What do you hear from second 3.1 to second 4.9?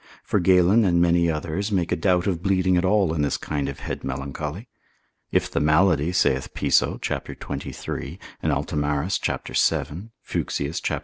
in this kind of head melancholy.